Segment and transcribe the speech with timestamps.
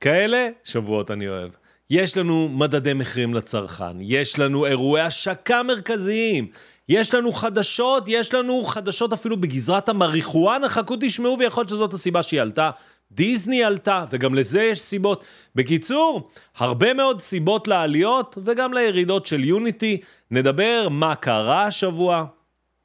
[0.00, 1.50] כאלה שבועות אני אוהב.
[1.90, 6.46] יש לנו מדדי מחירים לצרכן, יש לנו אירועי השקה מרכזיים,
[6.88, 12.22] יש לנו חדשות, יש לנו חדשות אפילו בגזרת המריחואנה, חכו תשמעו ויכול להיות שזאת הסיבה
[12.22, 12.70] שהיא עלתה.
[13.12, 15.24] דיסני עלתה, וגם לזה יש סיבות.
[15.54, 20.00] בקיצור, הרבה מאוד סיבות לעליות וגם לירידות של יוניטי.
[20.30, 22.24] נדבר מה קרה השבוע,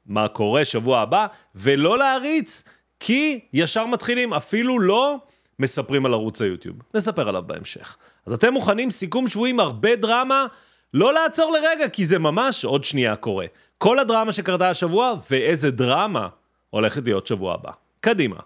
[0.06, 2.64] מה קורה שבוע הבא, ולא להריץ,
[3.00, 5.16] כי ישר מתחילים, אפילו לא
[5.58, 6.76] מספרים על ערוץ היוטיוב.
[6.94, 7.96] נספר עליו בהמשך.
[8.26, 10.46] אז אתם מוכנים סיכום שבועי עם הרבה דרמה?
[10.94, 13.46] לא לעצור לרגע, כי זה ממש עוד שנייה קורה.
[13.78, 16.28] כל הדרמה שקרתה השבוע, ואיזה דרמה
[16.70, 17.70] הולכת להיות שבוע הבא.
[18.00, 18.36] קדימה,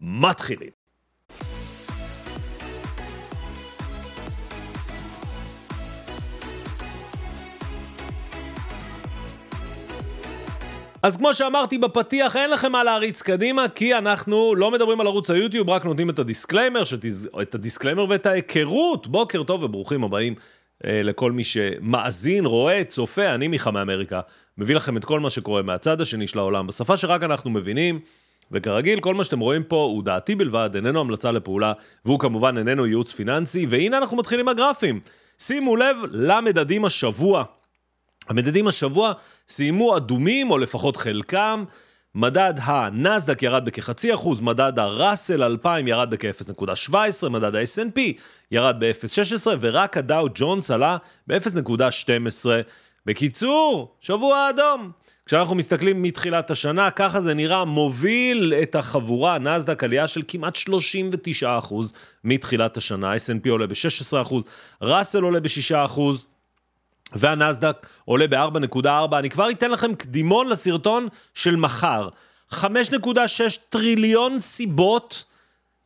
[0.00, 0.85] מתחילים.
[11.06, 15.30] אז כמו שאמרתי בפתיח, אין לכם מה להריץ קדימה, כי אנחנו לא מדברים על ערוץ
[15.30, 17.28] היוטיוב, רק נותנים את ה disclaimer, שתז...
[17.42, 19.06] את ה disclaimer ואת ההיכרות.
[19.06, 20.34] בוקר טוב וברוכים הבאים
[20.86, 24.20] אה, לכל מי שמאזין, רואה, צופה, אני מיכה מאמריקה,
[24.58, 28.00] מביא לכם את כל מה שקורה מהצד השני של העולם, בשפה שרק אנחנו מבינים.
[28.52, 31.72] וכרגיל, כל מה שאתם רואים פה הוא דעתי בלבד, איננו המלצה לפעולה,
[32.04, 35.00] והוא כמובן איננו ייעוץ פיננסי, והנה אנחנו מתחילים הגרפים.
[35.38, 37.44] שימו לב למדדים השבוע.
[38.28, 39.12] המדדים השבוע
[39.48, 41.64] סיימו אדומים, או לפחות חלקם.
[42.14, 48.00] מדד הנסדק ירד בכחצי אחוז, מדד הראסל 2000 ירד בכ-0.17, מדד ה-S&P
[48.50, 50.96] ירד ב-0.16, ורק הדאו ג'ונס עלה
[51.26, 52.46] ב-0.12.
[53.06, 54.90] בקיצור, שבוע אדום.
[55.26, 61.74] כשאנחנו מסתכלים מתחילת השנה, ככה זה נראה, מוביל את החבורה, נסדק עלייה של כמעט 39%
[62.24, 64.34] מתחילת השנה, S&P עולה ב-16%,
[64.82, 66.00] ראסל עולה ב-6%,
[67.12, 69.18] והנסדק עולה ב-4.4.
[69.18, 72.08] אני כבר אתן לכם קדימון לסרטון של מחר.
[72.52, 72.58] 5.6
[73.68, 75.24] טריליון סיבות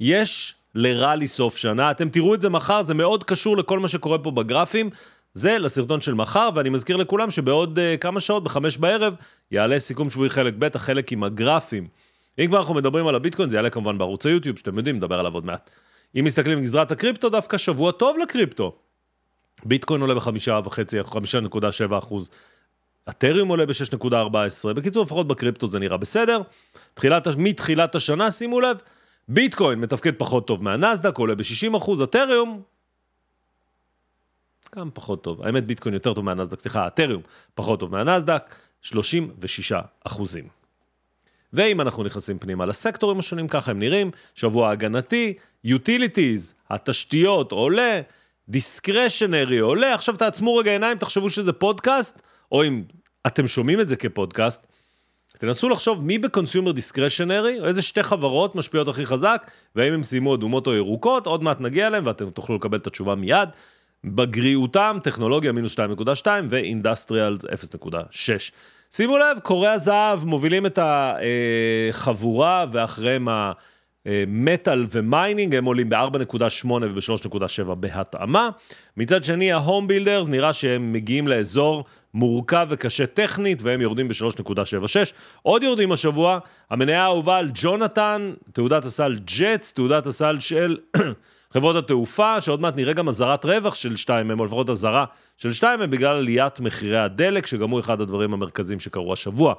[0.01, 1.91] יש לראלי סוף שנה.
[1.91, 4.91] אתם תראו את זה מחר, זה מאוד קשור לכל מה שקורה פה בגרפים.
[5.35, 9.15] זה לסרטון של מחר, ואני מזכיר לכולם שבעוד uh, כמה שעות, בחמש בערב,
[9.51, 11.89] יעלה סיכום שבועי חלק ב', החלק עם הגרפים.
[12.39, 15.35] אם כבר אנחנו מדברים על הביטקוין, זה יעלה כמובן בערוץ היוטיוב, שאתם יודעים, נדבר עליו
[15.35, 15.71] עוד מעט.
[16.19, 18.77] אם מסתכלים בגזרת הקריפטו, דווקא שבוע טוב לקריפטו.
[19.65, 22.31] ביטקוין עולה בחמישה וחצי, חמישה נקודה שבע אחוז.
[23.09, 26.41] אתריום עולה ב-6.14, בקיצור, לפחות בקריפטו זה נראה בסדר.
[26.95, 28.81] תחילת, מתחילת השנה, שימו לב,
[29.29, 32.63] ביטקוין מתפקד פחות טוב מהנסדק, עולה ב-60 אחוז, אתריום,
[34.77, 35.43] גם פחות טוב.
[35.43, 37.23] האמת, ביטקוין יותר טוב מהנסדק, סליחה, אתריום
[37.55, 39.73] פחות טוב מהנסדק, 36
[40.05, 40.49] אחוזים.
[41.53, 45.35] ואם אנחנו נכנסים פנימה לסקטורים השונים, ככה הם נראים, שבוע הגנתי,
[45.67, 48.01] Utilities, התשתיות עולה,
[48.49, 52.83] discretionary עולה, עכשיו תעצמו רגע עיניים, תחשבו שזה פודקאסט, או אם
[53.27, 54.67] אתם שומעים את זה כפודקאסט,
[55.39, 60.03] תנסו לחשוב מי ב consumer discretionary, או איזה שתי חברות משפיעות הכי חזק, והאם הם
[60.03, 63.49] סיימו אדומות או ירוקות, עוד מעט נגיע אליהם ואתם תוכלו לקבל את התשובה מיד.
[64.05, 68.53] בגריעותן, טכנולוגיה מינוס 2.2 ו industrial 0.6.
[68.91, 73.53] שימו לב, כורי הזהב מובילים את החבורה ואחריהם ה...
[74.27, 78.51] metal ו mining, הם עולים ב-4.8 וב-3.7 בהתאמה.
[78.97, 81.85] מצד שני, ה home builders נראה שהם מגיעים לאזור
[82.15, 85.13] מורכב וקשה טכנית, והם יורדים ב-3.76.
[85.43, 86.39] עוד יורדים השבוע,
[86.71, 90.79] המניה האהובה על ג'ונתן, תעודת הסל JETS, תעודת הסל של
[91.55, 95.05] חברות התעופה, שעוד מעט נראה גם אזהרת רווח של 2M, או לפחות אזהרה
[95.37, 99.55] של 2M, בגלל עליית מחירי הדלק, שגם הוא אחד הדברים המרכזיים שקרו השבוע.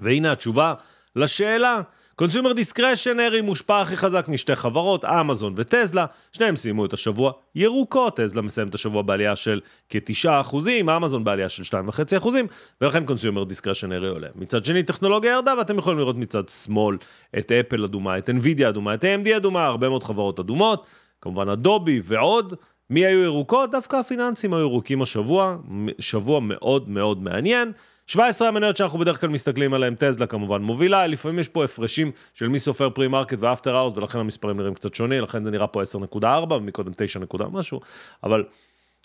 [0.00, 0.74] והנה התשובה
[1.16, 1.80] לשאלה.
[2.16, 8.42] consumer discretionary מושפע הכי חזק משתי חברות, אמזון וטזלה, שניהם סיימו את השבוע ירוקות, טזלה
[8.42, 12.28] מסיים את השבוע בעלייה של כ-9%, אמזון בעלייה של 2.5%,
[12.80, 14.28] ולכן consumer discretionary עולה.
[14.34, 16.96] מצד שני, טכנולוגיה ירדה, ואתם יכולים לראות מצד שמאל
[17.38, 20.86] את אפל אדומה, את NVIDIA אדומה, את AMD אדומה, הרבה מאוד חברות אדומות,
[21.20, 22.54] כמובן אדובי ועוד.
[22.90, 23.70] מי היו ירוקות?
[23.70, 25.56] דווקא הפיננסים היו ירוקים השבוע,
[25.98, 27.72] שבוע מאוד מאוד מעניין.
[28.06, 32.48] 17 המניות שאנחנו בדרך כלל מסתכלים עליהן, טזלה כמובן מובילה, לפעמים יש פה הפרשים של
[32.48, 35.82] מי סופר pre-market ו after hours, ולכן המספרים נראים קצת שונים, לכן זה נראה פה
[35.82, 37.20] 10.4 ומקודם 9
[37.52, 37.80] משהו,
[38.24, 38.44] אבל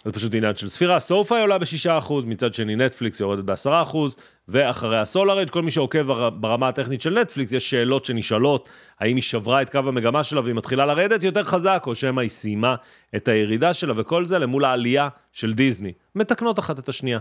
[0.06, 1.00] זה פשוט עניין של ספירה.
[1.00, 3.98] סופאי עולה ב-6%, מצד שני נטפליקס יורדת ב-10%,
[4.48, 8.70] ואחריה סולאראדג', כל מי שעוקב ברמה הטכנית של נטפליקס, יש שאלות שנשאלות,
[9.00, 12.30] האם היא שברה את קו המגמה שלה והיא מתחילה לרדת יותר חזק, או שמא היא
[12.30, 12.76] סיימה
[13.16, 15.94] את הירידה שלה, וכל זה למול העלייה של דיסני.
[16.16, 17.20] מתקנות אחת את השנייה.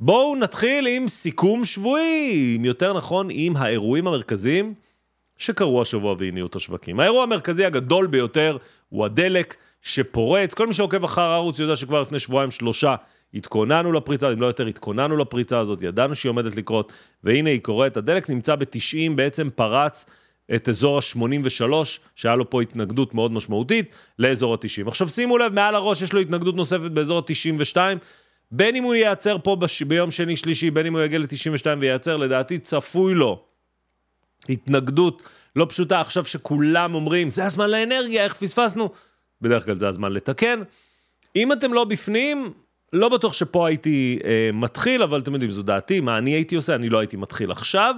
[0.00, 4.74] בואו נתחיל עם סיכום שבועי, אם יותר נכון עם האירועים המרכזיים
[5.38, 7.00] שקרו השבוע והניעו את השווקים.
[7.00, 8.56] האירוע המרכזי הגדול ביותר
[8.88, 10.54] הוא הדלק שפורץ.
[10.54, 12.94] כל מי שעוקב אחר הערוץ יודע שכבר לפני שבועיים שלושה
[13.34, 16.92] התכוננו לפריצה, אם לא יותר התכוננו לפריצה הזאת, ידענו שהיא עומדת לקרות,
[17.24, 17.96] והנה היא קורית.
[17.96, 20.06] הדלק נמצא ב-90, בעצם פרץ
[20.54, 21.62] את אזור ה-83,
[22.14, 24.88] שהיה לו פה התנגדות מאוד משמעותית, לאזור ה-90.
[24.88, 27.76] עכשיו שימו לב, מעל הראש יש לו התנגדות נוספת באזור ה-92,
[28.50, 29.82] בין אם הוא ייעצר פה בש...
[29.82, 33.44] ביום שני-שלישי, בין אם הוא יגיע ל-92 וייעצר, לדעתי צפוי לו
[34.48, 35.22] התנגדות
[35.56, 38.90] לא פשוטה עכשיו שכולם אומרים, זה הזמן לאנרגיה, איך פספסנו?
[39.40, 40.62] בדרך כלל זה הזמן לתקן.
[41.36, 42.52] אם אתם לא בפנים,
[42.92, 46.74] לא בטוח שפה הייתי אה, מתחיל, אבל אתם יודעים, זו דעתי, מה אני הייתי עושה,
[46.74, 47.94] אני לא הייתי מתחיל עכשיו.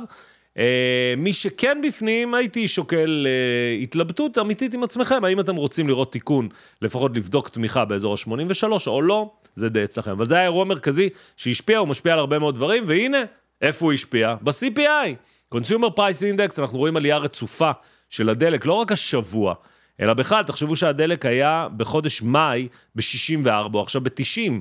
[0.59, 6.13] אה, מי שכן בפנים, הייתי שוקל אה, התלבטות אמיתית עם עצמכם, האם אתם רוצים לראות
[6.13, 6.49] תיקון,
[6.83, 10.11] לפחות לבדוק תמיכה באזור ה-83 או לא, זה די אצלכם.
[10.11, 13.19] אבל זה היה אירוע מרכזי שהשפיע, הוא משפיע על הרבה מאוד דברים, והנה,
[13.63, 14.35] איפה הוא השפיע?
[14.43, 15.09] ב-CPI.
[15.55, 17.71] Consumer Price Index, אנחנו רואים עלייה רצופה
[18.11, 19.55] של הדלק, לא רק השבוע,
[20.01, 24.53] אלא בכלל, תחשבו שהדלק היה בחודש מאי ב-64, עכשיו ב-90,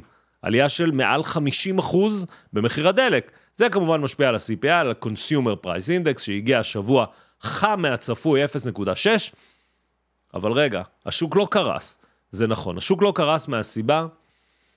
[0.41, 3.31] עלייה של מעל 50 אחוז במחיר הדלק.
[3.55, 7.05] זה כמובן משפיע על ה-CPI, על ה-Consumer Price Index, שהגיע השבוע
[7.41, 8.49] חם מהצפוי 0.6,
[10.33, 11.99] אבל רגע, השוק לא קרס,
[12.31, 12.77] זה נכון.
[12.77, 14.07] השוק לא קרס מהסיבה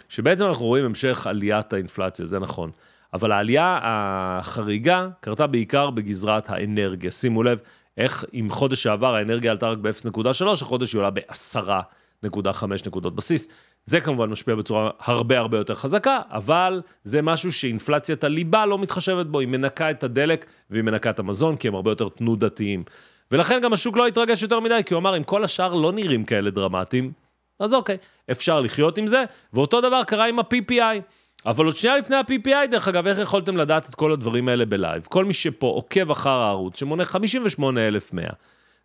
[0.09, 2.71] שבעצם אנחנו רואים המשך עליית האינפלציה, זה נכון.
[3.15, 7.11] אבל העלייה החריגה קרתה בעיקר בגזרת האנרגיה.
[7.11, 7.59] שימו לב
[7.97, 13.49] איך אם חודש שעבר האנרגיה עלתה רק ב-0.3, החודש היא עולה ב-10.5 נקודות בסיס.
[13.85, 19.27] זה כמובן משפיע בצורה הרבה הרבה יותר חזקה, אבל זה משהו שאינפלציית הליבה לא מתחשבת
[19.27, 22.85] בו, היא מנקה את הדלק והיא מנקה את המזון, כי הם הרבה יותר תנודתיים.
[23.33, 26.25] ולכן גם השוק לא התרגש יותר מדי, כי הוא אמר, אם כל השאר לא נראים
[26.25, 27.13] כאלה דרמטיים,
[27.61, 27.97] אז אוקיי,
[28.31, 31.01] אפשר לחיות עם זה, ואותו דבר קרה עם ה-PPI.
[31.47, 35.07] אבל עוד שנייה לפני ה-PPI, דרך אגב, איך יכולתם לדעת את כל הדברים האלה בלייב?
[35.09, 38.27] כל מי שפה עוקב אחר הערוץ, שמונה 58,100,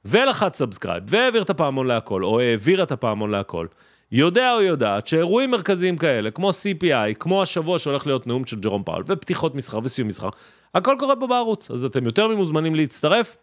[0.06, 3.68] ולחץ subscribe, והעביר את הפעמון להכל, או העביר את הפעמון להכל,
[4.15, 8.83] יודע או יודעת שאירועים מרכזיים כאלה, כמו CPI, כמו השבוע שהולך להיות נאום של ג'רום
[8.83, 10.30] פאול, ופתיחות מסחר וסיום מסחר,
[10.74, 13.38] הכל קורה פה בערוץ, אז אתם יותר ממוזמנים להצטרף,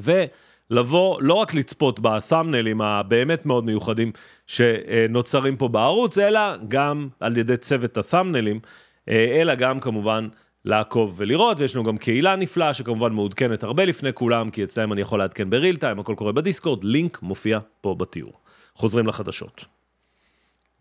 [0.00, 4.12] ולבוא, לא רק לצפות בתאמנלים הבאמת מאוד מיוחדים
[4.46, 8.60] שנוצרים פה בערוץ, אלא גם על ידי צוות התאמנלים,
[9.08, 10.28] אלא גם כמובן
[10.64, 15.00] לעקוב ולראות, ויש לנו גם קהילה נפלאה שכמובן מעודכנת הרבה לפני כולם, כי אצלם אני
[15.00, 18.43] יכול לעדכן ב real time, הכל קורה בדיסקורד, לינק מופיע פה בתיאור.
[18.74, 19.64] חוזרים לחדשות.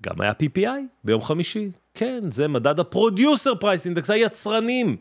[0.01, 0.67] גם היה PPI
[1.03, 4.97] ביום חמישי, כן, זה מדד ה producer price index, היצרנים.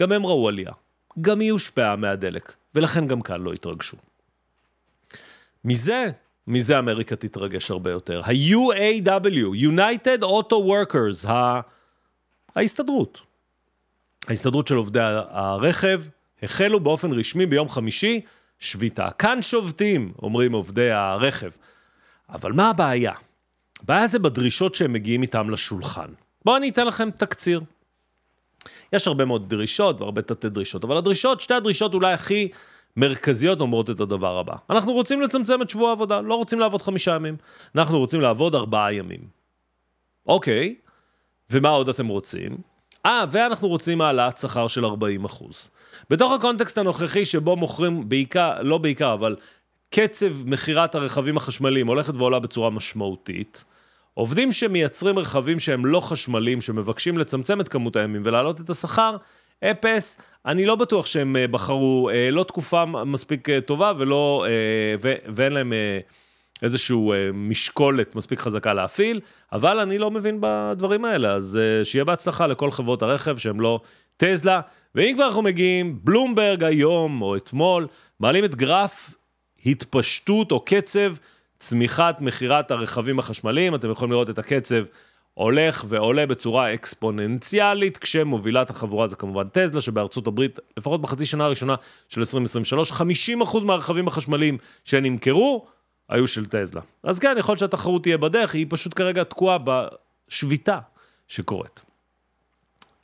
[0.00, 0.72] גם הם ראו עלייה,
[1.20, 3.96] גם היא הושפעה מהדלק, ולכן גם כאן לא התרגשו.
[5.64, 6.10] מזה,
[6.46, 8.22] מזה אמריקה תתרגש הרבה יותר.
[8.24, 11.60] ה-UAW, United Auto Workers, ה...
[12.56, 13.20] ההסתדרות.
[14.28, 16.02] ההסתדרות של עובדי הרכב
[16.42, 18.20] החלו באופן רשמי ביום חמישי
[18.58, 19.10] שביתה.
[19.10, 21.50] כאן שובתים, אומרים עובדי הרכב.
[22.32, 23.12] אבל מה הבעיה?
[23.82, 26.08] הבעיה זה בדרישות שהם מגיעים איתם לשולחן.
[26.44, 27.60] בואו אני אתן לכם תקציר.
[28.92, 32.48] יש הרבה מאוד דרישות והרבה תתי דרישות, אבל הדרישות, שתי הדרישות אולי הכי
[32.96, 34.54] מרכזיות אומרות את הדבר הבא.
[34.70, 37.36] אנחנו רוצים לצמצם את שבוע העבודה, לא רוצים לעבוד חמישה ימים,
[37.74, 39.20] אנחנו רוצים לעבוד ארבעה ימים.
[40.26, 40.74] אוקיי,
[41.50, 42.56] ומה עוד אתם רוצים?
[43.06, 45.26] אה, ואנחנו רוצים העלאת שכר של 40
[46.10, 49.36] בתוך הקונטקסט הנוכחי שבו מוכרים בעיקר, לא בעיקר, אבל
[49.90, 53.64] קצב מכירת הרכבים החשמליים הולכת ועולה בצורה משמעותית.
[54.14, 59.16] עובדים שמייצרים רכבים שהם לא חשמליים, שמבקשים לצמצם את כמות הימים ולהעלות את השכר,
[59.64, 64.46] אפס, אני לא בטוח שהם אה, בחרו אה, לא תקופה מספיק אה, טובה ולא,
[65.02, 65.72] ו, ואין להם
[66.62, 66.96] איזושהי
[67.34, 69.20] משקולת מספיק חזקה להפעיל,
[69.52, 73.80] אבל אני לא מבין בדברים האלה, אז שיהיה בהצלחה לכל חברות הרכב שהם לא
[74.16, 74.60] טזלה.
[74.94, 77.86] ואם כבר אנחנו מגיעים, בלומברג היום או אתמול,
[78.20, 79.14] מעלים את גרף
[79.66, 81.14] התפשטות או קצב
[81.58, 84.84] צמיחת מכירת הרכבים החשמליים, אתם יכולים לראות את הקצב
[85.34, 91.74] הולך ועולה בצורה אקספוננציאלית, כשמובילת החבורה זה כמובן טזלה, שבארצות הברית, לפחות בחצי שנה הראשונה
[92.08, 95.66] של 2023, 50% מהרכבים החשמליים שנמכרו,
[96.08, 96.80] היו של טזלה.
[97.02, 99.58] אז כן, יכול להיות שהתחרות תהיה בדרך, היא פשוט כרגע תקועה
[100.28, 100.78] בשביתה
[101.28, 101.89] שקורית.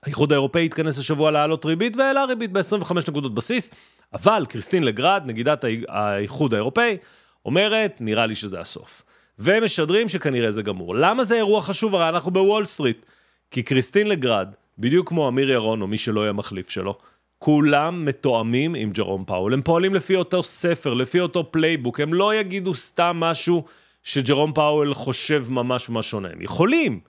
[0.02, 3.70] האיחוד האירופאי התכנס השבוע להעלות ריבית והעלה ריבית ב-25 נקודות בסיס,
[4.12, 6.96] אבל כריסטין לגארד, נגידת האיחוד האירופאי,
[7.44, 9.02] אומרת, נראה לי שזה הסוף.
[9.38, 10.94] והם משדרים שכנראה זה גמור.
[10.94, 11.94] למה זה אירוע חשוב?
[11.94, 13.06] הרי אנחנו בוול סטריט.
[13.50, 14.48] כי כריסטין לגארד,
[14.78, 16.94] בדיוק כמו אמיר ירון או מי שלא יהיה מחליף שלו,
[17.38, 19.54] כולם מתואמים עם ג'רום פאול.
[19.54, 23.64] הם פועלים לפי אותו ספר, לפי אותו playbook, הם לא יגידו סתם משהו
[24.02, 26.28] שג'רום פאול חושב ממש מה שונה.
[26.28, 27.00] הם יכולים,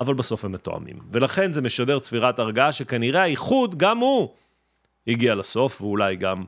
[0.00, 0.98] אבל בסוף הם מתואמים.
[1.12, 4.28] ולכן זה משדר צבירת הרגעה שכנראה האיחוד, גם הוא,
[5.06, 6.44] הגיע לסוף, ואולי גם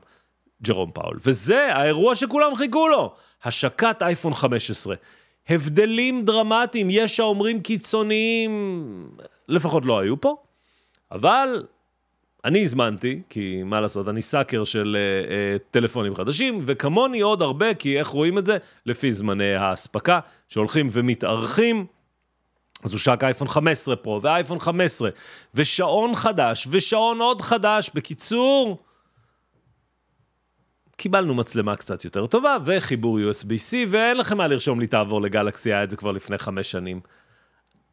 [0.63, 1.19] ג'רום פאול.
[1.25, 4.95] וזה האירוע שכולם חיכו לו, השקת אייפון 15.
[5.49, 9.09] הבדלים דרמטיים, יש האומרים קיצוניים,
[9.47, 10.35] לפחות לא היו פה,
[11.11, 11.63] אבל
[12.45, 17.73] אני הזמנתי, כי מה לעשות, אני סאקר של uh, uh, טלפונים חדשים, וכמוני עוד הרבה,
[17.73, 18.57] כי איך רואים את זה?
[18.85, 20.19] לפי זמני האספקה,
[20.49, 21.85] שהולכים ומתארכים.
[22.83, 25.09] אז הושק אייפון 15 פרו, ואייפון 15,
[25.53, 27.89] ושעון חדש, ושעון עוד חדש.
[27.93, 28.83] בקיצור,
[30.95, 35.83] קיבלנו מצלמה קצת יותר טובה, וחיבור USB-C, ואין לכם מה לרשום לי תעבור לגלקסי, היה
[35.83, 36.99] את זה כבר לפני חמש שנים.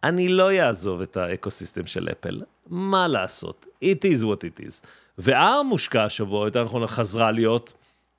[0.04, 3.66] אני לא אעזוב את האקוסיסטם של אפל, מה לעשות?
[3.84, 4.86] It is what it is.
[5.18, 7.72] והארם מושקע השבוע, יותר נכון, חזרה להיות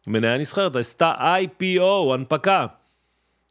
[0.07, 2.65] מניה נסחרת, עשתה IPO, הנפקה,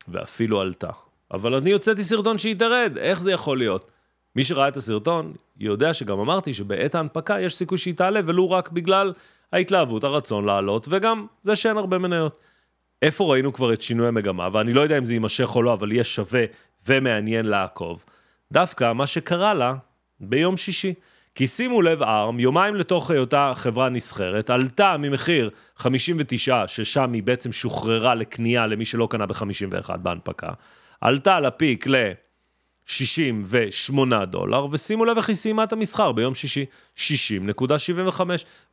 [0.08, 0.90] ואפילו עלתה.
[1.32, 3.90] אבל אני הוצאתי סרטון שהיא תרד, איך זה יכול להיות?
[4.36, 8.70] מי שראה את הסרטון יודע שגם אמרתי שבעת ההנפקה יש סיכוי שהיא תעלה, ולו רק
[8.70, 9.12] בגלל
[9.52, 12.40] ההתלהבות, הרצון לעלות, וגם זה שאין הרבה מניות.
[13.02, 15.92] איפה ראינו כבר את שינוי המגמה, ואני לא יודע אם זה יימשך או לא, אבל
[15.92, 16.44] יהיה שווה
[16.86, 18.04] ומעניין לעקוב.
[18.52, 19.74] דווקא מה שקרה לה
[20.20, 20.94] ביום שישי.
[21.34, 27.52] כי שימו לב, ארם, יומיים לתוך היותה חברה נסחרת, עלתה ממחיר 59, ששם היא בעצם
[27.52, 30.48] שוחררה לקנייה למי שלא קנה ב-51 בהנפקה,
[31.00, 36.64] עלתה לפיק ל-68 דולר, ושימו לב איך היא סיימה את המסחר ביום שישי,
[36.96, 38.20] 60.75.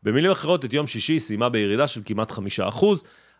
[0.04, 2.40] במילים אחרות, את יום שישי היא סיימה בירידה של כמעט 5%.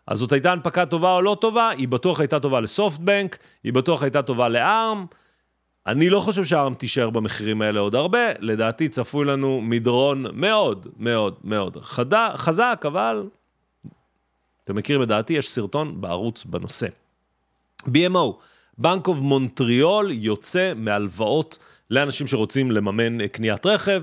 [0.06, 4.02] אז זאת הייתה הנפקה טובה או לא טובה, היא בטוח הייתה טובה לסופטבנק, היא בטוח
[4.02, 5.06] הייתה טובה לארם.
[5.86, 11.38] אני לא חושב שהארם תישאר במחירים האלה עוד הרבה, לדעתי צפוי לנו מדרון מאוד מאוד
[11.44, 13.28] מאוד חדה, חזק, אבל
[14.64, 16.86] אתם מכירים את דעתי, יש סרטון בערוץ בנושא.
[17.86, 18.38] BMO,
[18.78, 21.58] בנק אוף מונטריאול יוצא מהלוואות
[21.90, 24.02] לאנשים שרוצים לממן קניית רכב.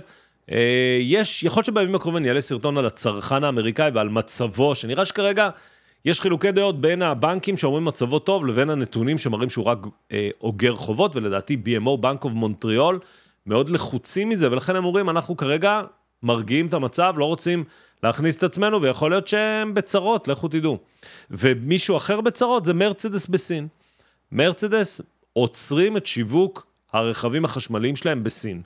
[0.51, 5.49] אה, יש, יכול להיות שבימים הקרובים יעלה סרטון על הצרכן האמריקאי ועל מצבו, שנראה שכרגע
[6.05, 9.77] יש חילוקי דעות בין הבנקים שאומרים מצבו טוב לבין הנתונים שמראים שהוא רק
[10.11, 12.99] אה, אוגר חובות, ולדעתי BMO, בנק אוף מונטריאול,
[13.45, 15.81] מאוד לחוצים מזה, ולכן הם אומרים, אנחנו כרגע
[16.23, 17.63] מרגיעים את המצב, לא רוצים
[18.03, 20.77] להכניס את עצמנו, ויכול להיות שהם בצרות, לכו תדעו.
[21.31, 23.67] ומישהו אחר בצרות זה מרצדס בסין.
[24.35, 25.01] מרצדס
[25.33, 28.61] עוצרים את שיווק הרכבים החשמליים שלהם בסין.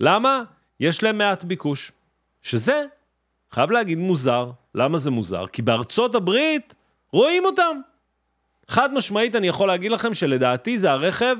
[0.00, 0.42] למה?
[0.80, 1.92] יש להם מעט ביקוש.
[2.42, 2.84] שזה,
[3.50, 4.50] חייב להגיד, מוזר.
[4.74, 5.46] למה זה מוזר?
[5.46, 6.74] כי בארצות הברית
[7.12, 7.80] רואים אותם.
[8.68, 11.36] חד משמעית אני יכול להגיד לכם שלדעתי זה הרכב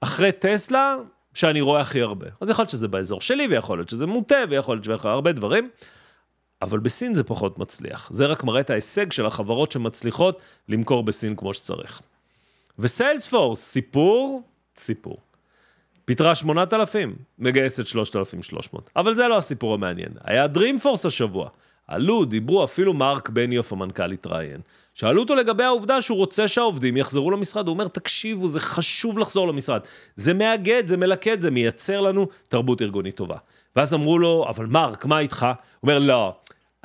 [0.00, 0.96] אחרי טסלה
[1.34, 2.26] שאני רואה הכי הרבה.
[2.40, 5.70] אז יכול להיות שזה באזור שלי, ויכול להיות שזה מוטה, ויכול להיות שזה הרבה דברים,
[6.62, 8.08] אבל בסין זה פחות מצליח.
[8.12, 12.02] זה רק מראה את ההישג של החברות שמצליחות למכור בסין כמו שצריך.
[12.78, 14.42] וסיילספורס, סיפור,
[14.76, 15.18] סיפור.
[16.04, 18.90] פיתרה 8,000, מגייסת 3,300.
[18.96, 20.12] אבל זה לא הסיפור המעניין.
[20.24, 21.48] היה DreamForce השבוע.
[21.88, 24.60] עלו, דיברו, אפילו מרק בניוף המנכ"ל התראיין.
[24.94, 29.48] שאלו אותו לגבי העובדה שהוא רוצה שהעובדים יחזרו למשרד, הוא אומר, תקשיבו, זה חשוב לחזור
[29.48, 29.80] למשרד.
[30.16, 33.36] זה מאגד, זה מלכד, זה מייצר לנו תרבות ארגונית טובה.
[33.76, 35.42] ואז אמרו לו, אבל מרק, מה איתך?
[35.42, 36.34] הוא אומר, לא,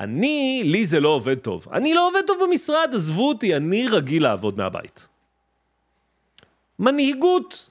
[0.00, 1.66] אני, לי זה לא עובד טוב.
[1.72, 5.08] אני לא עובד טוב במשרד, עזבו אותי, אני רגיל לעבוד מהבית.
[6.78, 7.70] מנהיגות.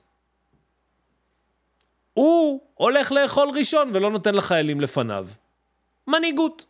[2.13, 5.27] הוא הולך לאכול ראשון ולא נותן לחיילים לפניו.
[6.07, 6.65] מנהיגות.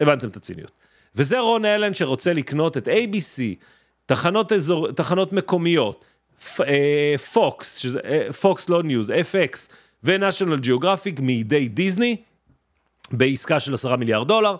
[0.00, 0.72] הבנתם את הציניות.
[1.14, 3.64] וזה רון אלן שרוצה לקנות את ABC,
[4.06, 6.04] תחנות, אזור, תחנות מקומיות,
[7.32, 7.86] פוקס,
[8.40, 9.68] פוקס לא ניוז, FX
[10.04, 12.16] ו-National Geographic מידי דיסני,
[13.12, 14.56] בעסקה של עשרה מיליארד דולר.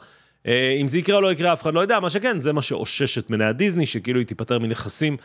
[0.47, 2.63] אה, אם זה יקרה או לא יקרה, אף אחד לא יודע, מה שכן, זה מה
[2.63, 5.17] שאושש את מניה דיסני, שכאילו היא תיפטר מנכסים,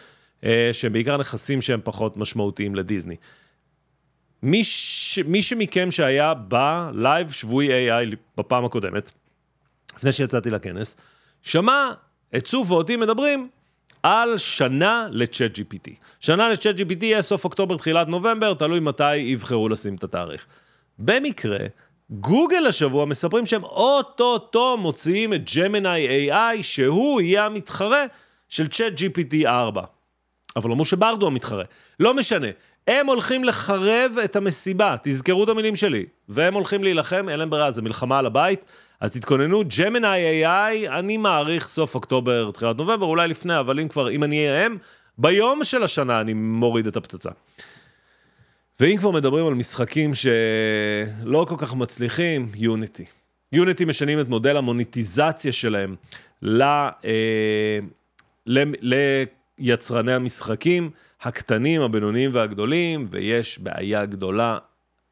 [0.46, 3.16] אה, שהם בעיקר נכסים שהם פחות משמעותיים לדיסני.
[4.44, 5.20] מי, ש...
[5.20, 9.12] מי שמכם שהיה בלייב שבועי AI בפעם הקודמת,
[9.98, 10.96] לפני שיצאתי לכנס,
[11.42, 11.92] שמע
[12.36, 13.50] את צוף ואותי מדברים
[14.04, 15.90] על שנה לצ'אט GPT.
[16.20, 20.46] שנה לצ'אט GPT יהיה סוף אוקטובר, תחילת נובמבר, תלוי מתי יבחרו לשים את התאריך.
[21.00, 21.60] במקרה,
[22.10, 28.06] גוגל השבוע מספרים שהם אוטוטו מוציאים את ג'מיני AI, שהוא יהיה המתחרה
[28.50, 29.95] של צ'אט GPT 4.
[30.56, 31.64] אבל אמרו שברדו המתחרה.
[32.00, 32.48] לא משנה,
[32.88, 36.06] הם הולכים לחרב את המסיבה, תזכרו את המילים שלי.
[36.30, 38.66] והם הולכים להילחם, אין להם ברירה, זה מלחמה על הבית.
[39.00, 44.12] אז תתכוננו, ג'מיני AI, אני מעריך סוף אוקטובר, תחילת נובמבר, אולי לפני, אבל אם כבר,
[44.12, 44.78] אם אני אהיה הם,
[45.18, 47.30] ביום של השנה אני מוריד את הפצצה.
[48.80, 53.06] ואם כבר מדברים על משחקים שלא כל כך מצליחים, יוניטי.
[53.52, 55.96] יוניטי משנים את מודל המוניטיזציה שלהם
[56.42, 56.90] ל, אה,
[58.46, 58.94] ל,
[59.60, 60.90] ליצרני המשחקים
[61.22, 64.58] הקטנים, הבינוניים והגדולים, ויש בעיה גדולה,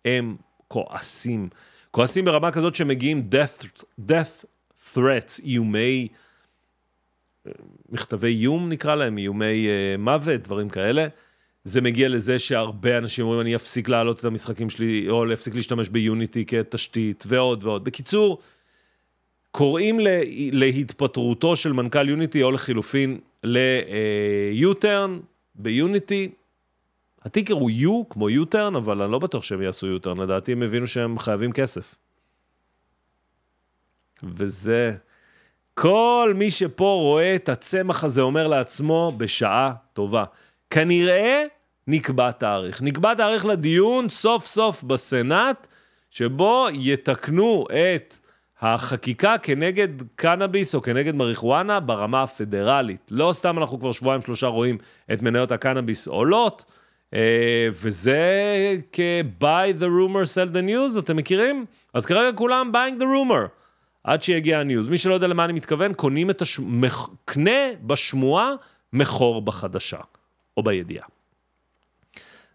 [0.05, 0.35] הם
[0.67, 1.49] כועסים.
[1.91, 4.45] כועסים ברמה כזאת שמגיעים death, death
[4.95, 6.07] threats, איומי,
[7.89, 11.07] מכתבי איום נקרא להם, איומי uh, מוות, דברים כאלה.
[11.63, 15.89] זה מגיע לזה שהרבה אנשים אומרים, אני אפסיק להעלות את המשחקים שלי, או להפסיק להשתמש
[15.89, 17.83] ביוניטי כתשתית, ועוד ועוד.
[17.83, 18.37] בקיצור,
[19.51, 19.99] קוראים
[20.51, 25.09] להתפטרותו של מנכ"ל יוניטי, או לחילופין ל-U-turn
[25.55, 26.31] ביוניטי.
[27.21, 30.87] הטיקר הוא U כמו U-turn, אבל אני לא בטוח שהם יעשו U-turn, לדעתי הם הבינו
[30.87, 31.95] שהם חייבים כסף.
[34.23, 34.95] וזה...
[35.73, 40.23] כל מי שפה רואה את הצמח הזה אומר לעצמו, בשעה טובה.
[40.69, 41.43] כנראה
[41.87, 42.81] נקבע תאריך.
[42.81, 45.67] נקבע תאריך לדיון סוף סוף בסנאט,
[46.09, 48.17] שבו יתקנו את
[48.63, 53.01] החקיקה כנגד קנאביס או כנגד מריחואנה ברמה הפדרלית.
[53.11, 54.77] לא סתם אנחנו כבר שבועיים שלושה רואים
[55.13, 56.65] את מניות הקנאביס עולות,
[57.13, 61.65] אה, וזה כ-buy the rumor, sell the news, אתם מכירים?
[61.93, 63.47] אז כרגע כולם buying the rumor,
[64.03, 64.87] עד שיגיע הניוז.
[64.87, 66.59] מי שלא יודע למה אני מתכוון, קונים את הש...
[67.25, 68.53] קנה בשמועה,
[68.93, 69.99] מכור בחדשה,
[70.57, 71.05] או בידיעה.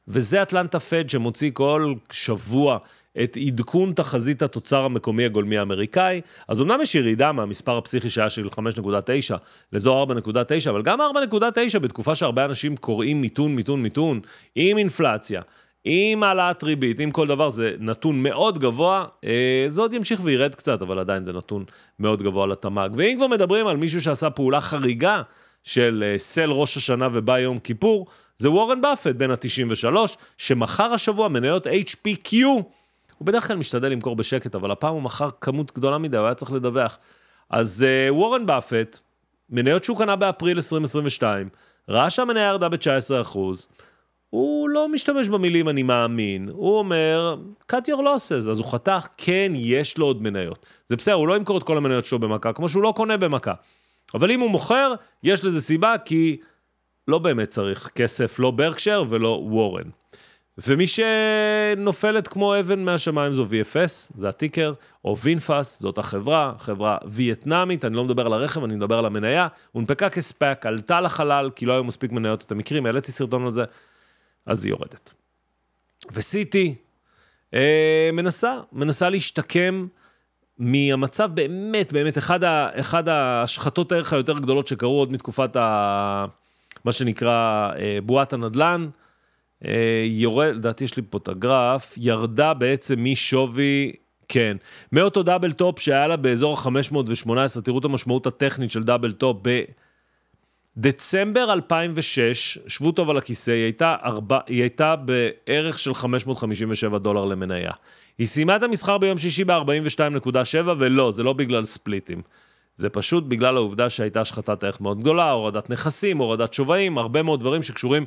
[0.08, 2.78] וזה אטלנטה פד שמוציא כל שבוע
[3.22, 6.20] את עדכון תחזית התוצר המקומי הגולמי האמריקאי.
[6.48, 9.34] אז אמנם יש ירידה מהמספר הפסיכי שהיה של 5.9
[9.72, 14.20] לאזור 4.9, אבל גם 4.9 בתקופה שהרבה אנשים קוראים מיתון, מיתון, מיתון,
[14.54, 15.42] עם אינפלציה.
[15.84, 20.54] עם העלאת ריבית, עם כל דבר, זה נתון מאוד גבוה, אה, זה עוד ימשיך וירד
[20.54, 21.64] קצת, אבל עדיין זה נתון
[21.98, 22.90] מאוד גבוה לתמ"ג.
[22.94, 25.22] ואם כבר מדברים על מישהו שעשה פעולה חריגה
[25.62, 29.96] של אה, סל ראש השנה ובא יום כיפור, זה וורן באפט בן ה-93,
[30.38, 32.36] שמכר השבוע מניות HPQ.
[33.18, 36.34] הוא בדרך כלל משתדל למכור בשקט, אבל הפעם הוא מכר כמות גדולה מדי, הוא היה
[36.34, 36.98] צריך לדווח.
[37.50, 38.98] אז uh, וורן באפט,
[39.50, 41.48] מניות שהוא קנה באפריל 2022,
[41.88, 43.38] ראה שהמניה ירדה ב-19%,
[44.30, 47.36] הוא לא משתמש במילים אני מאמין, הוא אומר,
[47.72, 50.66] cut your losses, אז הוא חתך, כן, יש לו עוד מניות.
[50.86, 53.54] זה בסדר, הוא לא ימכור את כל המניות שלו במכה, כמו שהוא לא קונה במכה.
[54.14, 56.36] אבל אם הוא מוכר, יש לזה סיבה, כי
[57.08, 59.90] לא באמת צריך כסף, לא ברקשר ולא וורן.
[60.66, 64.72] ומי שנופלת כמו אבן מהשמיים זו VFS, זה הטיקר,
[65.04, 69.48] או וינפאס, זאת החברה, חברה וייטנאמית, אני לא מדבר על הרכב, אני מדבר על המניה,
[69.72, 73.64] הונפקה כספק, עלתה לחלל, כי לא היו מספיק מניות את המקרים, העליתי סרטון על זה,
[74.46, 75.14] אז היא יורדת.
[76.12, 76.74] וסיטי
[77.54, 79.86] אה, מנסה, מנסה להשתקם
[80.58, 86.26] מהמצב באמת, באמת, אחד, ה, אחד ההשחתות הערך היותר גדולות שקרו עוד מתקופת ה...
[86.84, 88.88] מה שנקרא אה, בועת הנדל"ן.
[89.66, 93.92] אה, יורד, לדעתי יש לי פה את הגרף, ירדה בעצם משווי,
[94.28, 94.56] כן,
[94.92, 99.36] מאותו double top שהיה לה באזור ה-518, תראו את המשמעות הטכנית של double top,
[100.76, 107.24] בדצמבר 2006, שבו טוב על הכיסא, היא הייתה, ארבע, היא הייתה בערך של 557 דולר
[107.24, 107.72] למניה.
[108.18, 112.22] היא סיימה את המסחר ביום שישי ב-42.7, ולא, זה לא בגלל ספליטים.
[112.76, 117.40] זה פשוט בגלל העובדה שהייתה השחתת ערך מאוד גדולה, הורדת נכסים, הורדת שווים, הרבה מאוד
[117.40, 118.04] דברים שקשורים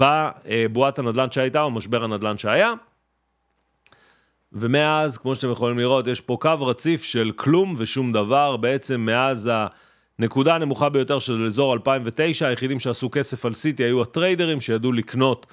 [0.00, 2.72] בבועת הנדל"ן שהייתה או משבר הנדל"ן שהיה.
[4.52, 9.50] ומאז, כמו שאתם יכולים לראות, יש פה קו רציף של כלום ושום דבר, בעצם מאז
[10.18, 15.46] הנקודה הנמוכה ביותר של אזור 2009, היחידים שעשו כסף על סיטי היו הטריידרים שידעו לקנות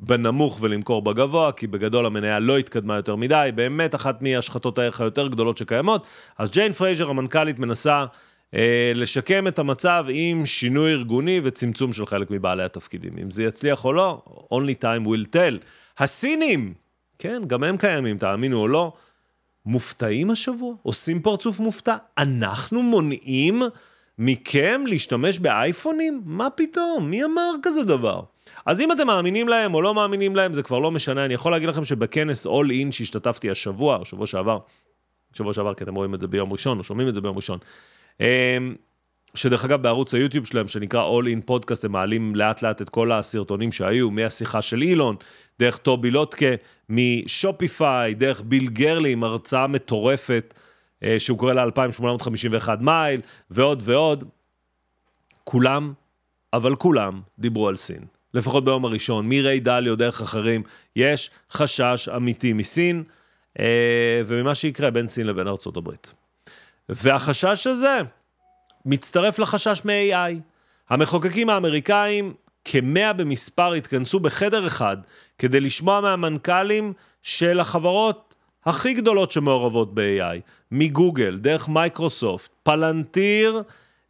[0.00, 5.28] בנמוך ולמכור בגבוה, כי בגדול המניה לא התקדמה יותר מדי, באמת אחת מהשחתות הערך היותר
[5.28, 6.06] גדולות שקיימות.
[6.38, 8.04] אז ג'יין פרייזר, המנכ"לית, מנסה
[8.94, 13.12] לשקם את המצב עם שינוי ארגוני וצמצום של חלק מבעלי התפקידים.
[13.22, 15.64] אם זה יצליח או לא, only time will tell.
[15.98, 16.74] הסינים,
[17.18, 18.92] כן, גם הם קיימים, תאמינו או לא,
[19.66, 21.96] מופתעים השבוע, עושים פרצוף מופתע.
[22.18, 23.62] אנחנו מונעים
[24.18, 26.22] מכם להשתמש באייפונים?
[26.24, 27.10] מה פתאום?
[27.10, 28.22] מי אמר כזה דבר?
[28.66, 31.24] אז אם אתם מאמינים להם או לא מאמינים להם, זה כבר לא משנה.
[31.24, 34.58] אני יכול להגיד לכם שבכנס All In שהשתתפתי השבוע, או שבוע שעבר,
[35.32, 37.58] שבוע שעבר, כי אתם רואים את זה ביום ראשון, או שומעים את זה ביום ראשון.
[38.20, 38.26] אמ,
[39.34, 43.12] שדרך אגב בערוץ היוטיוב שלהם שנקרא All In Podcast הם מעלים לאט לאט את כל
[43.12, 45.16] הסרטונים שהיו מהשיחה של אילון,
[45.58, 46.46] דרך טובי לוטקה,
[46.88, 50.54] משופיפיי, דרך ביל גרלי עם הרצאה מטורפת
[51.02, 54.24] אה, שהוא קורא לה 2851 מייל ועוד ועוד.
[55.44, 55.92] כולם,
[56.52, 58.04] אבל כולם דיברו על סין.
[58.34, 60.62] לפחות ביום הראשון, מריי דליו דרך אחרים,
[60.96, 63.04] יש חשש אמיתי מסין,
[63.58, 66.14] אה, וממה שיקרה בין סין לבין ארצות הברית.
[66.88, 68.00] והחשש הזה
[68.84, 70.40] מצטרף לחשש מ-AI.
[70.90, 74.96] המחוקקים האמריקאים, כמאה במספר, התכנסו בחדר אחד
[75.38, 78.34] כדי לשמוע מהמנכ"לים של החברות
[78.66, 83.62] הכי גדולות שמעורבות ב-AI, מגוגל, דרך מייקרוסופט, פלנטיר,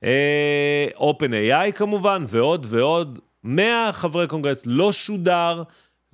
[0.05, 5.63] אה, AI כמובן, ועוד ועוד, 100 חברי קונגרס, לא שודר,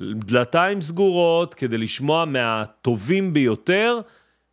[0.01, 4.01] דלתיים סגורות, כדי לשמוע מהטובים ביותר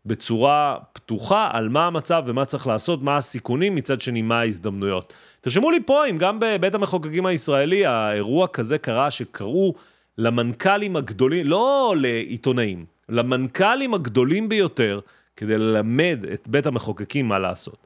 [0.09, 5.13] בצורה פתוחה על מה המצב ומה צריך לעשות, מה הסיכונים, מצד שני מה ההזדמנויות.
[5.41, 9.73] תרשמו לי פה אם גם בבית המחוקקים הישראלי האירוע כזה קרה שקראו
[10.17, 14.99] למנכ"לים הגדולים, לא לעיתונאים, למנכ"לים הגדולים ביותר,
[15.35, 17.77] כדי ללמד את בית המחוקקים מה לעשות.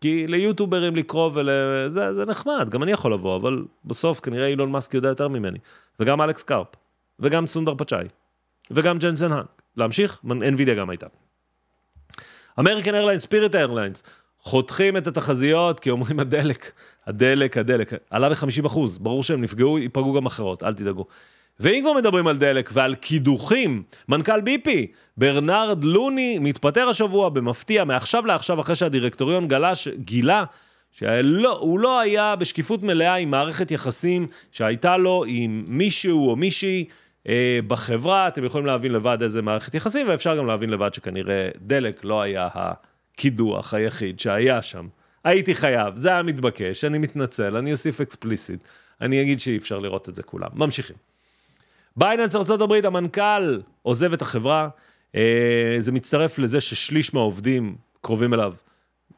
[0.00, 4.94] כי ליוטוברים לקרוא וזה זה נחמד, גם אני יכול לבוא, אבל בסוף כנראה אילון מאסק
[4.94, 5.58] יודע יותר ממני.
[6.00, 6.66] וגם אלכס קרפ,
[7.20, 8.06] וגם סונדר פצ'אי,
[8.70, 9.62] וגם ג'נסן האנק.
[9.76, 10.20] להמשיך?
[10.24, 11.06] NVIDIA גם הייתה.
[12.58, 14.02] אמריקן איירליינס, ספיריט איירליינס,
[14.42, 16.72] חותכים את התחזיות כי אומרים הדלק,
[17.06, 21.06] הדלק, הדלק, עלה ב-50 אחוז, ברור שהם נפגעו, ייפגעו גם אחרות, אל תדאגו.
[21.60, 24.86] ואם כבר מדברים על דלק ועל קידוחים, מנכ"ל BP,
[25.16, 30.44] ברנרד לוני, מתפטר השבוע במפתיע, מעכשיו לעכשיו, אחרי שהדירקטוריון גלה, גילה
[30.92, 36.84] שהוא לא היה בשקיפות מלאה עם מערכת יחסים שהייתה לו עם מישהו או מישהי
[37.66, 42.22] בחברה, אתם יכולים להבין לבד איזה מערכת יחסים, ואפשר גם להבין לבד שכנראה דלק לא
[42.22, 44.88] היה הקידוח היחיד שהיה שם.
[45.24, 48.60] הייתי חייב, זה היה מתבקש, אני מתנצל, אני אוסיף explicit,
[49.00, 50.48] אני אגיד שאי אפשר לראות את זה כולם.
[50.54, 50.96] ממשיכים.
[51.96, 54.68] בייננס ארה"ב, המנכ"ל עוזב את החברה,
[55.14, 58.54] אה, זה מצטרף לזה ששליש מהעובדים קרובים אליו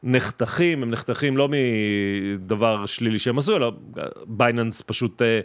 [0.03, 3.71] נחתכים, הם נחתכים לא מדבר שלילי שהם עשו, אלא
[4.27, 5.39] בייננס פשוט אה,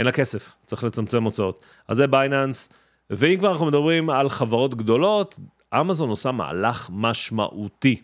[0.00, 1.64] אין לה כסף, צריך לצמצם הוצאות.
[1.88, 2.68] אז זה בייננס,
[3.10, 5.38] ואם כבר אנחנו מדברים על חברות גדולות,
[5.80, 8.00] אמזון עושה מהלך משמעותי.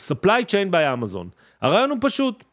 [0.00, 1.28] supply chain by אמזון.
[1.60, 2.44] הרעיון הוא פשוט,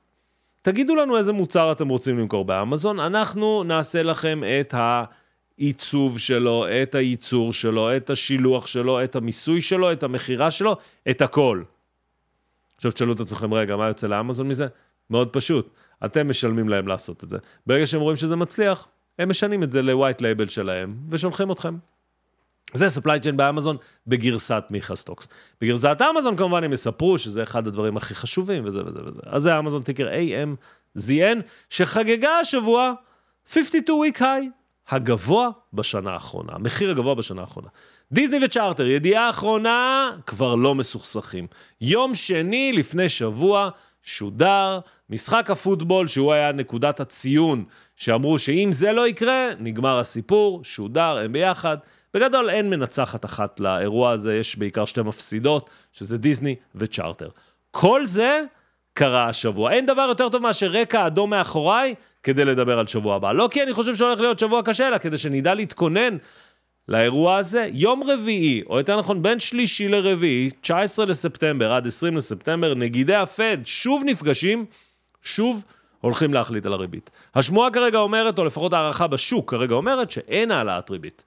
[0.62, 5.04] תגידו לנו איזה מוצר אתם רוצים למכור באמזון, אנחנו נעשה לכם את ה...
[5.58, 10.78] עיצוב שלו, את הייצור שלו, את השילוח שלו, את המיסוי שלו, את המכירה שלו,
[11.10, 11.64] את הכל.
[12.78, 14.68] עכשיו תשאלו את עצמכם, רגע, מה יוצא לאמזון מזה?
[15.10, 15.70] מאוד פשוט,
[16.06, 17.38] אתם משלמים להם לעשות את זה.
[17.68, 18.88] ברגע שהם רואים שזה מצליח,
[19.20, 21.78] הם משנים את זה ל-white label שלהם, ושולחים אתכם.
[22.74, 25.28] זה supply chain באמזון בגרסת מיכה סטוקס.
[25.62, 29.22] בגרסת אמזון כמובן הם יספרו שזה אחד הדברים הכי חשובים וזה וזה וזה.
[29.26, 32.94] אז זה אמזון ticker AMZN, שחגגה השבוע
[33.50, 34.66] 52 week high.
[34.90, 37.68] הגבוה בשנה האחרונה, המחיר הגבוה בשנה האחרונה.
[38.12, 41.48] דיסני וצ'ארטר, ידיעה אחרונה, כבר לא מסוכסכים.
[41.82, 43.70] יום שני לפני שבוע
[44.06, 47.64] שודר משחק הפוטבול, שהוא היה נקודת הציון,
[47.96, 51.78] שאמרו שאם זה לא יקרה, נגמר הסיפור, שודר, הם ביחד.
[52.14, 57.30] בגדול אין מנצחת אחת לאירוע הזה, יש בעיקר שתי מפסידות, שזה דיסני וצ'ארטר.
[57.72, 58.44] כל זה
[58.94, 59.72] קרה השבוע.
[59.72, 63.32] אין דבר יותר טוב מאשר רקע אדום מאחוריי כדי לדבר על שבוע הבא.
[63.32, 66.18] לא כי אני חושב שהולך להיות שבוע קשה, אלא כדי שנדע להתכונן
[66.88, 67.70] לאירוע הזה.
[67.74, 73.58] יום רביעי, או יותר נכון בין שלישי לרביעי, 19 לספטמבר עד 20 לספטמבר, נגידי הפד
[73.66, 74.66] שוב נפגשים,
[75.22, 75.64] שוב
[76.02, 77.12] הולכים להחליט על הריבית.
[77.36, 81.24] השמועה כרגע אומרת, או לפחות הערכה בשוק כרגע אומרת, שאין העלאת ריבית.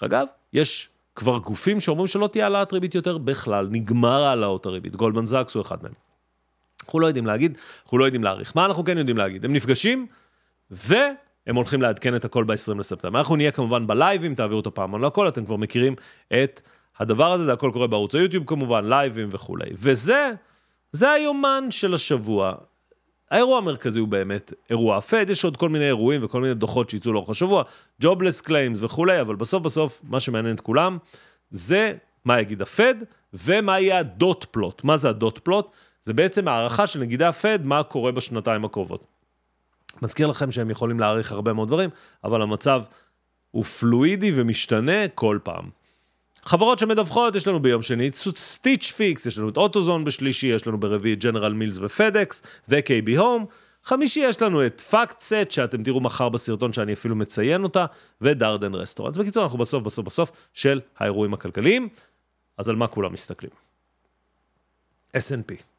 [0.00, 4.96] אגב, יש כבר גופים שאומרים שלא תהיה העלאת ריבית יותר בכלל, נגמר העלאות הריבית.
[4.96, 5.92] גולדמן זקס הוא אחד מהם.
[6.84, 8.52] אנחנו לא יודעים להגיד, אנחנו לא יודעים להעריך.
[8.56, 9.44] מה אנחנו כן יודעים להגיד?
[9.44, 10.06] הם נפגשים,
[11.46, 13.18] והם הולכים לעדכן את הכל ב-20 לספטמבר.
[13.18, 15.94] אנחנו נהיה כמובן בלייבים, תעבירו את הפעמון על הכל, אתם כבר מכירים
[16.32, 16.60] את
[16.98, 19.70] הדבר הזה, זה הכל קורה בערוץ היוטיוב כמובן, לייבים וכולי.
[19.72, 20.32] וזה,
[20.92, 22.54] זה היומן של השבוע.
[23.30, 27.12] האירוע המרכזי הוא באמת אירוע הפד, יש עוד כל מיני אירועים וכל מיני דוחות שיצאו
[27.12, 27.62] לאורך השבוע,
[28.00, 30.98] jobless claims וכולי, אבל בסוף בסוף מה שמעניין את כולם
[31.50, 32.94] זה מה יגיד הפד
[33.34, 34.84] ומה יהיה ה dot plot.
[34.84, 35.70] מה זה ה dot plot?
[36.02, 39.13] זה בעצם הערכה של נגידי הפד מה קורה בשנתיים הקרובות.
[40.02, 41.90] מזכיר לכם שהם יכולים להעריך הרבה מאוד דברים,
[42.24, 42.82] אבל המצב
[43.50, 45.70] הוא פלואידי ומשתנה כל פעם.
[46.44, 50.66] חברות שמדווחות, יש לנו ביום שני את Stitch Fix, יש לנו את AutoZone בשלישי, יש
[50.66, 53.46] לנו ברביעי General Mills ו FedEx ו-KB Home.
[53.84, 57.86] חמישי יש לנו את FactSet, שאתם תראו מחר בסרטון שאני אפילו מציין אותה,
[58.20, 59.16] ו Darden Restaurant.
[59.16, 61.88] בקיצור, אנחנו בסוף בסוף בסוף של האירועים הכלכליים,
[62.58, 63.50] אז על מה כולם מסתכלים?
[65.16, 65.73] S&P.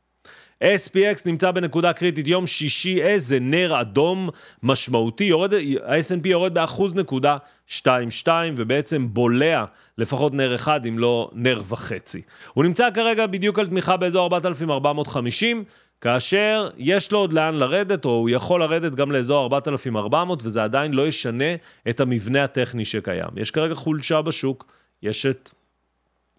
[0.64, 4.30] SPX נמצא בנקודה קריטית, יום שישי, איזה נר אדום
[4.64, 7.38] משמעותי, יורד, ה-S&P יורד באחוז נקודה
[7.70, 9.66] 2.2 ובעצם בולע
[9.98, 12.22] לפחות נר אחד אם לא נר וחצי.
[12.54, 15.64] הוא נמצא כרגע בדיוק על תמיכה באזור 4,450,
[16.02, 20.94] כאשר יש לו עוד לאן לרדת, או הוא יכול לרדת גם לאזור 4,400, וזה עדיין
[20.94, 21.56] לא ישנה
[21.90, 23.30] את המבנה הטכני שקיים.
[23.36, 24.66] יש כרגע חולשה בשוק,
[25.04, 25.52] יש את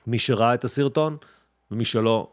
[0.07, 1.17] מי שראה את הסרטון,
[1.71, 2.29] ומי שלא,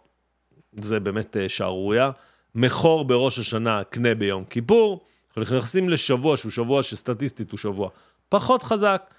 [0.82, 2.12] זה באמת אה, שערורייה.
[2.56, 5.00] מכור בראש השנה, קנה ביום כיפור.
[5.38, 7.90] אנחנו נכנסים לשבוע שהוא שבוע שסטטיסטית הוא שבוע
[8.30, 9.14] פחות חזק,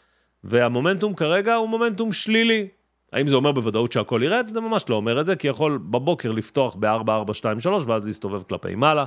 [0.45, 2.69] והמומנטום כרגע הוא מומנטום שלילי.
[3.13, 4.51] האם זה אומר בוודאות שהכל ירד?
[4.53, 9.05] זה ממש לא אומר את זה, כי יכול בבוקר לפתוח ב-4-4-2-3 ואז להסתובב כלפי מעלה,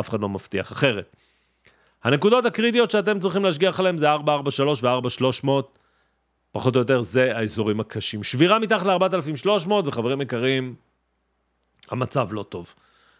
[0.00, 1.16] אף אחד לא מבטיח אחרת.
[2.04, 4.18] הנקודות הקריטיות שאתם צריכים להשגיח עליהן זה 4-4-3
[4.82, 5.48] ו-4-300,
[6.52, 8.22] פחות או יותר זה האזורים הקשים.
[8.22, 10.74] שבירה מתחת ל-4,300, וחברים יקרים,
[11.90, 12.74] המצב לא טוב.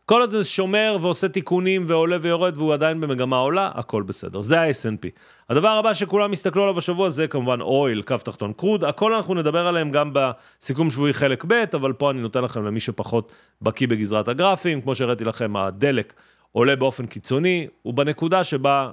[0.07, 4.43] כל עוד זה שומר ועושה תיקונים ועולה ויורד והוא עדיין במגמה עולה, הכל בסדר.
[4.43, 5.09] זה ה-S&P.
[5.51, 9.67] הדבר הבא שכולם יסתכלו עליו השבוע זה כמובן אויל, קו תחתון קרוד, הכל אנחנו נדבר
[9.67, 14.29] עליהם גם בסיכום שבועי חלק ב', אבל פה אני נותן לכם למי שפחות בקיא בגזרת
[14.29, 16.13] הגרפים, כמו שהראיתי לכם, הדלק
[16.53, 18.91] עולה באופן קיצוני, הוא בנקודה שבה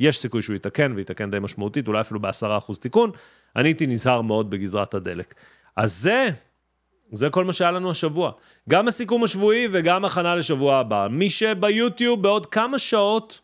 [0.00, 3.10] יש סיכוי שהוא יתקן, ויתקן די משמעותית, אולי אפילו ב-10% תיקון.
[3.56, 5.34] אני הייתי נזהר מאוד בגזרת הדלק.
[5.76, 6.28] אז זה,
[7.12, 8.32] זה כל מה שהיה לנו השבוע.
[8.68, 11.08] גם הסיכום השבועי וגם הכנה לשבוע הבא.
[11.10, 13.40] מי שביוטיוב בעוד כמה שעות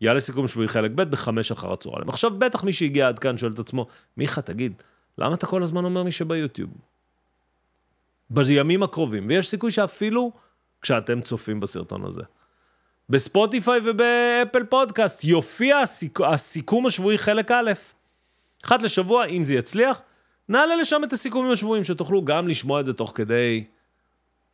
[0.00, 2.08] יעלה סיכום שבועי חלק ב' בחמש אחר הצהריים.
[2.08, 4.72] עכשיו בטח מי שהגיע עד כאן שואל את עצמו, מיכה תגיד,
[5.18, 6.70] למה אתה כל הזמן אומר מי שביוטיוב?
[8.30, 10.32] בימים הקרובים, ויש סיכוי שאפילו
[10.82, 12.22] כשאתם צופים בסרטון הזה.
[13.08, 16.20] ב Spotify וב Apple Podcast יופיע הסיכ...
[16.20, 17.72] הסיכום השבועי חלק א',
[18.64, 20.02] אחת לשבוע, אם זה יצליח,
[20.48, 23.64] נעלה לשם את הסיכומים השבועיים, שתוכלו גם לשמוע את זה תוך כדי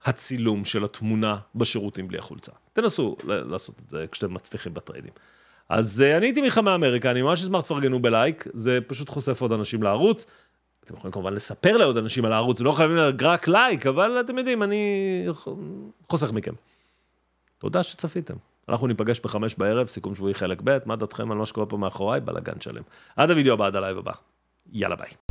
[0.05, 2.53] הצילום של התמונה בשירותים בלי החולצה.
[2.73, 5.13] תנסו לעשות את זה כשאתם מצליחים בטריידים.
[5.69, 9.53] אז אה, אני הייתי מיכה מאמריקה, אני ממש אשמח תפרגנו בלייק, זה פשוט חושף עוד
[9.53, 10.27] אנשים לערוץ.
[10.85, 14.63] אתם יכולים כמובן לספר לעוד אנשים על הערוץ, לא חייבים רק לייק, אבל אתם יודעים,
[14.63, 15.27] אני
[16.09, 16.53] חוסך מכם.
[17.59, 18.35] תודה שצפיתם.
[18.69, 22.21] אנחנו ניפגש בחמש בערב, סיכום שבועי חלק ב', מה דעתכם על מה שקורה פה מאחוריי?
[22.21, 22.83] בלאגן שלם.
[23.17, 24.13] עד הוידאו הבא, עד הלייב הבא.
[24.73, 25.30] יאללה ביי.